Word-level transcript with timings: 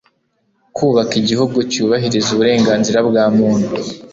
kubaka 0.75 1.13
igihugu 1.21 1.57
cyubahiriza 1.71 2.29
uburenganzira 2.35 2.99
bwa 3.07 3.25
muntu 3.37 3.73